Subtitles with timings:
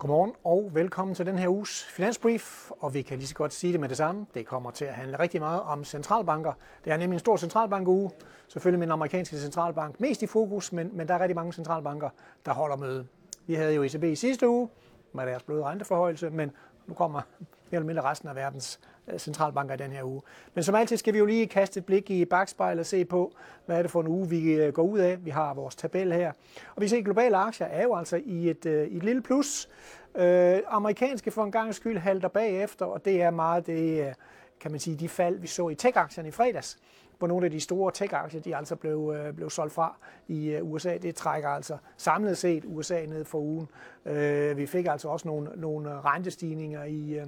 [0.00, 3.72] Godmorgen og velkommen til den her uges Finansbrief, og vi kan lige så godt sige
[3.72, 4.26] det med det samme.
[4.34, 6.52] Det kommer til at handle rigtig meget om centralbanker.
[6.84, 8.10] Det er nemlig en stor centralbankuge,
[8.48, 12.10] selvfølgelig med den amerikanske centralbank mest i fokus, men, men der er rigtig mange centralbanker,
[12.46, 13.06] der holder møde.
[13.46, 14.68] Vi havde jo ECB i sidste uge
[15.12, 16.50] med deres bløde renteforhøjelse, men
[16.86, 18.80] nu kommer mere eller mindre resten af verdens
[19.12, 20.22] Øh, centralbanker i den her uge.
[20.54, 23.32] Men som altid skal vi jo lige kaste et blik i bagspejlet og se på,
[23.66, 25.24] hvad er det for en uge, vi øh, går ud af.
[25.24, 26.32] Vi har vores tabel her.
[26.76, 29.22] Og vi ser, at globale aktier er jo altså i et, øh, i et lille
[29.22, 29.68] plus.
[30.14, 34.14] Øh, amerikanske for en gang skyld halter bagefter, og det er meget det,
[34.60, 36.78] kan man sige, de fald, vi så i tech-aktierne i fredags
[37.20, 39.96] hvor nogle af de store tech-aktier, de altså blev, øh, blev solgt fra
[40.28, 40.96] i øh, USA.
[40.96, 43.68] Det trækker altså samlet set USA ned for ugen.
[44.06, 47.26] Øh, vi fik altså også nogle, nogle rentestigninger i, øh,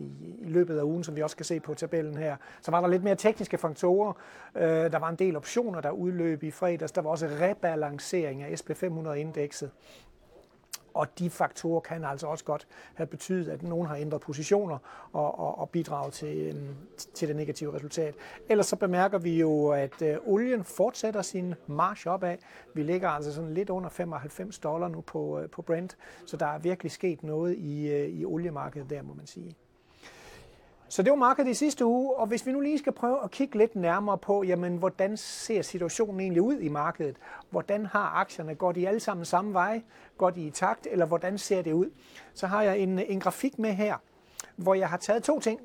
[0.00, 2.36] i, i løbet af ugen, som vi også kan se på tabellen her.
[2.62, 4.12] Så var der lidt mere tekniske faktorer.
[4.56, 6.92] Øh, der var en del optioner, der udløb i fredags.
[6.92, 9.70] Der var også rebalancering af SP500-indekset.
[10.94, 14.78] Og de faktorer kan altså også godt have betydet, at nogen har ændret positioner
[15.12, 16.54] og, og, og bidraget til, øh,
[17.14, 18.14] til det negative resultat.
[18.48, 22.36] Ellers så bemærker vi jo, at øh, olien fortsætter sin march opad.
[22.74, 26.46] Vi ligger altså sådan lidt under 95 dollar nu på, øh, på Brent, så der
[26.46, 29.56] er virkelig sket noget i, øh, i oliemarkedet der, må man sige.
[30.90, 33.30] Så det var markedet i sidste uge, og hvis vi nu lige skal prøve at
[33.30, 37.16] kigge lidt nærmere på, jamen, hvordan ser situationen egentlig ud i markedet?
[37.50, 38.54] Hvordan har aktierne?
[38.54, 39.82] Går de alle sammen samme vej?
[40.18, 40.86] Går de i takt?
[40.90, 41.90] Eller hvordan ser det ud?
[42.34, 43.96] Så har jeg en, en grafik med her,
[44.56, 45.60] hvor jeg har taget to ting.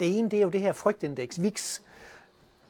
[0.00, 1.80] Det ene det er jo det her frygtindeks, VIX.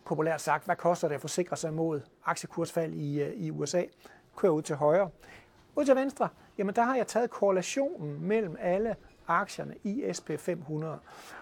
[0.04, 3.82] Populært sagt, hvad koster det at forsikre sig mod aktiekursfald i, øh, i USA?
[4.36, 5.10] Kører ud til højre.
[5.76, 6.28] Ud til venstre,
[6.58, 8.96] jamen der har jeg taget korrelationen mellem alle
[9.27, 10.86] aktierne i SP500.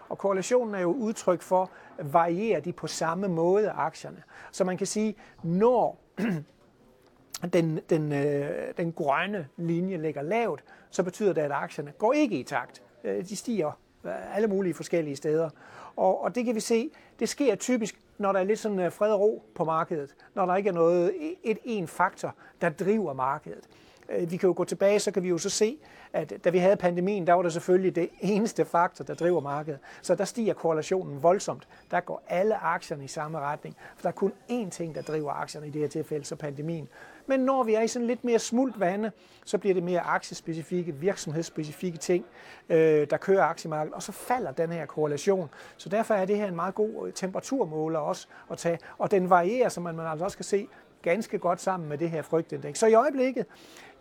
[0.08, 4.22] Og korrelationen er jo udtryk for, varierer de på samme måde aktierne.
[4.52, 5.98] Så man kan sige, når
[7.52, 12.40] den, den, øh, den grønne linje ligger lavt, så betyder det, at aktierne går ikke
[12.40, 12.82] i takt.
[13.04, 15.50] Øh, de stiger øh, alle mulige forskellige steder.
[15.96, 18.92] Og, og det kan vi se, det sker typisk, når der er lidt sådan øh,
[18.92, 20.14] fred og ro på markedet.
[20.34, 23.68] Når der ikke er noget, et en faktor, der driver markedet.
[24.12, 25.78] Øh, vi kan jo gå tilbage, så kan vi jo så se,
[26.12, 29.80] at da vi havde pandemien, der var det selvfølgelig det eneste faktor, der driver markedet.
[30.02, 31.68] Så der stiger korrelationen voldsomt.
[31.90, 33.76] Der går alle aktierne i samme retning.
[33.96, 36.88] For der er kun én ting, der driver aktierne i det her tilfælde, så pandemien.
[37.26, 39.12] Men når vi er i sådan lidt mere smult vande,
[39.44, 42.24] så bliver det mere aktiespecifikke, virksomhedsspecifikke ting,
[42.68, 45.50] øh, der kører aktiemarkedet, og så falder den her korrelation.
[45.76, 49.30] Så derfor er det her en meget god øh, temperaturmåler også at tage, og den
[49.30, 50.68] varierer, som man altså også kan se
[51.02, 52.78] ganske godt sammen med det her frygtindeks.
[52.78, 53.46] Så i øjeblikket,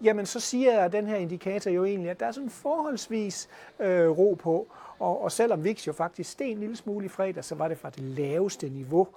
[0.04, 4.38] jamen så siger den her indikator jo egentlig, at der er sådan forholdsvis øh, ro
[4.40, 4.68] på,
[5.00, 7.78] og, og selvom VIX jo faktisk steg en lille smule i fredag, så var det
[7.78, 9.08] fra det laveste niveau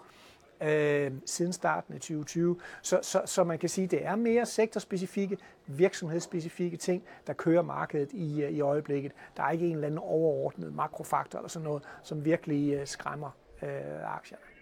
[0.62, 2.60] øh, siden starten af 2020.
[2.82, 7.62] Så, så, så man kan sige, at det er mere sektorspecifikke, virksomhedsspecifikke ting, der kører
[7.62, 9.12] markedet i, øh, i øjeblikket.
[9.36, 13.30] Der er ikke en eller anden overordnet makrofaktor eller sådan noget, som virkelig øh, skræmmer
[13.62, 13.68] øh,
[14.16, 14.53] aktierne.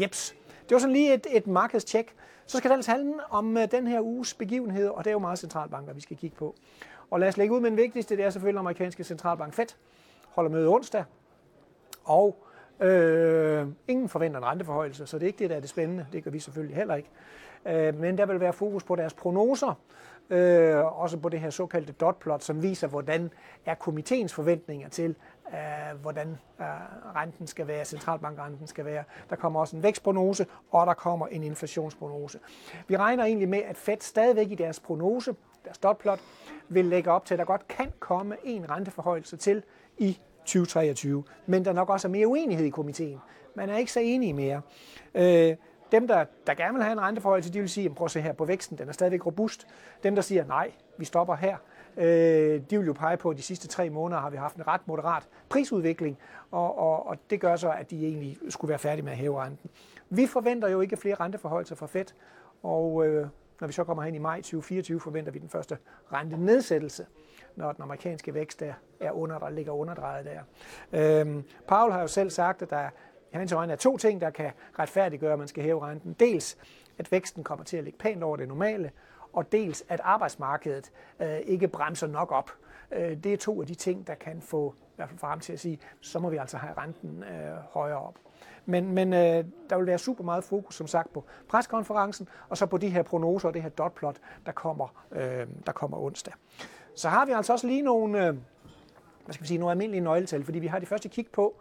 [0.00, 0.34] Jeps.
[0.68, 2.14] Det var sådan lige et, et markedstjek.
[2.46, 5.18] Så skal det altså handle om øh, den her uges begivenhed, og det er jo
[5.18, 6.54] meget centralbanker, vi skal kigge på.
[7.10, 9.66] Og lad os lægge ud med den vigtigste, det er selvfølgelig amerikanske centralbank Fed.
[10.28, 11.04] Holder møde onsdag.
[12.04, 12.44] Og
[12.80, 16.06] øh, ingen forventer en renteforhøjelse, så det er ikke det, der er det spændende.
[16.12, 17.10] Det gør vi selvfølgelig heller ikke.
[17.66, 19.74] Øh, men der vil være fokus på deres prognoser,
[20.30, 23.30] øh, også på det her såkaldte dotplot, som viser, hvordan
[23.66, 25.16] er komiteens forventninger til,
[25.52, 26.28] øh, hvordan
[26.60, 26.66] øh,
[27.16, 29.04] renten skal være, centralbankrenten skal være.
[29.30, 32.38] Der kommer også en vækstprognose, og der kommer en inflationsprognose.
[32.88, 35.34] Vi regner egentlig med, at Fed stadigvæk i deres prognose,
[35.64, 36.20] deres dotplot,
[36.68, 39.62] vil lægge op til, at der godt kan komme en renteforhøjelse til
[39.98, 41.24] i 2023.
[41.46, 43.18] Men der nok også er mere uenighed i komiteen.
[43.54, 44.60] Man er ikke så enige mere.
[45.14, 45.56] Øh,
[45.92, 48.32] dem, der, der gerne vil have en renteforhøjelse, de vil sige, prøv at se her
[48.32, 49.66] på væksten, den er stadigvæk robust.
[50.02, 51.56] Dem, der siger, nej, vi stopper her,
[51.96, 54.66] øh, de vil jo pege på, at de sidste tre måneder har vi haft en
[54.66, 56.18] ret moderat prisudvikling,
[56.50, 59.42] og, og, og det gør så, at de egentlig skulle være færdige med at hæve
[59.42, 59.70] renten.
[60.10, 62.06] Vi forventer jo ikke flere renteforholdelser fra Fed,
[62.62, 63.26] og øh,
[63.60, 65.78] når vi så kommer hen i maj 2024, forventer vi den første
[66.12, 67.06] rentenedsættelse,
[67.56, 70.40] når den amerikanske vækst er, er under, der ligger underdrejet der.
[71.20, 72.88] Øhm, Paul har jo selv sagt, at der
[73.32, 76.16] i hans øjne er to ting, der kan retfærdiggøre, at man skal hæve renten.
[76.20, 76.58] Dels,
[76.98, 78.90] at væksten kommer til at ligge pænt over det normale,
[79.32, 82.50] og dels, at arbejdsmarkedet øh, ikke bremser nok op.
[82.92, 85.52] Øh, det er to af de ting, der kan få i hvert fald frem til
[85.52, 88.14] at sige, så må vi altså have renten øh, højere op.
[88.66, 92.66] Men, men øh, der vil være super meget fokus, som sagt, på preskonferencen, og så
[92.66, 94.16] på de her prognoser og det her dotplot,
[94.46, 96.34] der kommer, øh, der kommer onsdag.
[96.94, 98.34] Så har vi altså også lige nogle, øh,
[99.24, 101.60] hvad skal vi sige, nogle almindelige nøgletal, fordi vi har de første kig på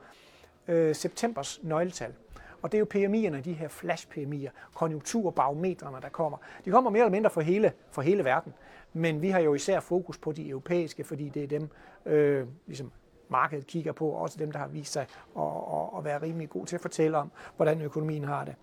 [0.68, 2.14] øh, septembers nøgletal.
[2.62, 6.38] Og det er jo PMI'erne, de her flash-PMI'er, konjunkturbarometrene, der kommer.
[6.66, 8.54] De kommer mere eller mindre for hele, for hele verden.
[8.94, 11.70] Men vi har jo især fokus på de europæiske, fordi det er dem,
[12.06, 12.92] øh, ligesom
[13.30, 15.02] markedet kigger på, og også dem, der har vist sig
[15.38, 18.56] at, at, at være rimelig god til at fortælle om, hvordan økonomien har det.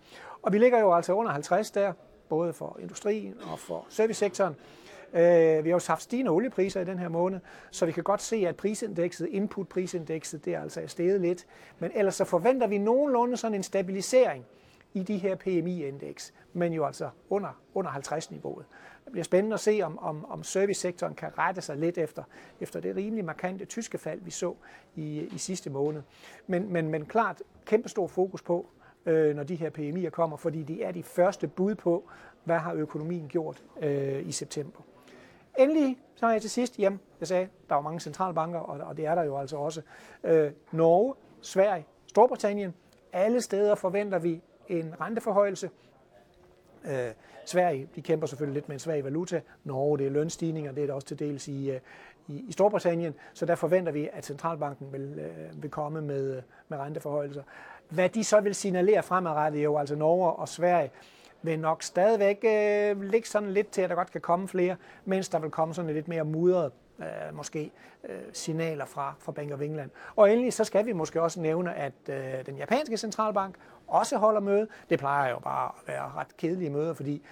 [0.43, 1.93] Og vi ligger jo altså under 50 der,
[2.29, 4.57] både for industrien og for servicesektoren.
[5.13, 7.41] Øh, vi har jo haft stigende oliepriser i den her måned,
[7.71, 11.47] så vi kan godt se, at prisindekset, inputprisindekset, det er altså steget lidt.
[11.79, 14.45] Men ellers så forventer vi nogenlunde sådan en stabilisering
[14.95, 18.65] i de her PMI-indeks, men jo altså under, under 50-niveauet.
[19.05, 22.23] Det bliver spændende at se, om, om, om servicesektoren kan rette sig lidt efter,
[22.61, 24.55] efter det rimelig markante tyske fald, vi så
[24.95, 26.03] i, i sidste måned.
[26.47, 28.67] Men, men, men klart, kæmpestor fokus på,
[29.07, 32.09] øh, når de her PMI'er kommer, fordi de er de første bud på,
[32.45, 34.81] hvad har økonomien gjort øh, i september.
[35.59, 38.97] Endelig, så er jeg til sidst, jamen, jeg sagde, der er mange centralbanker, og, og
[38.97, 39.83] det er der jo altså også.
[40.25, 42.75] Øh, Norge, Sverige, Storbritannien,
[43.13, 45.71] alle steder forventer vi en renteforhøjelse.
[46.85, 47.11] Øh,
[47.45, 49.41] Sverige, de kæmper selvfølgelig lidt med en svag valuta.
[49.65, 51.81] Norge, det er lønstigninger, det er der også til dels i, øh,
[52.29, 53.15] i, i Storbritannien.
[53.35, 57.43] Så der forventer vi, at centralbanken vil, øh, vil komme med, øh, med renteforhøjelser.
[57.89, 60.91] Hvad de så vil signalere fremadrettet, jo altså Norge og Sverige,
[61.45, 65.29] vil nok stadigvæk øh, ligge sådan lidt til, at der godt kan komme flere, mens
[65.29, 67.71] der vil komme sådan lidt mere mudret øh, måske
[68.09, 69.91] øh, signaler fra, fra Bank of England.
[70.17, 73.55] Og endelig så skal vi måske også nævne, at øh, den japanske centralbank
[73.87, 74.69] også holder møde.
[74.91, 77.23] Det plejer jo bare at være ret kedelige møder, fordi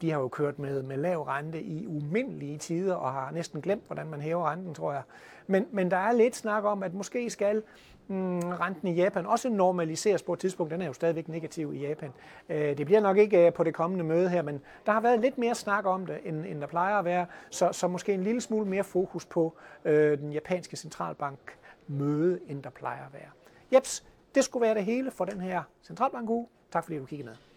[0.00, 3.82] de har jo kørt med, med lav rente i umindelige tider og har næsten glemt,
[3.86, 5.02] hvordan man hæver renten, tror jeg.
[5.46, 7.62] Men, men der er lidt snak om, at måske skal
[8.08, 10.72] mm, renten i Japan også normaliseres på et tidspunkt.
[10.72, 12.12] Den er jo stadigvæk negativ i Japan.
[12.48, 15.20] Øh, det bliver nok ikke øh, på det kommende møde her, men der har været
[15.20, 17.26] lidt mere snak om det, end, end der plejer at være.
[17.50, 21.38] Så, så måske en lille smule mere fokus på øh, den japanske centralbank
[21.86, 23.30] møde, end der plejer at være.
[23.72, 24.04] Jeps,
[24.34, 26.46] det skulle være det hele for den her centralbankuge.
[26.72, 27.49] Tak fordi du kiggede med.